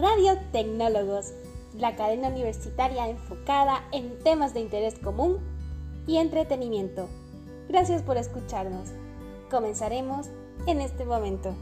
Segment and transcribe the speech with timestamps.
[0.00, 1.34] Radio Tecnólogos,
[1.76, 5.40] la cadena universitaria enfocada en temas de interés común
[6.06, 7.06] y entretenimiento.
[7.68, 8.88] Gracias por escucharnos.
[9.50, 10.28] Comenzaremos
[10.66, 11.54] en este momento.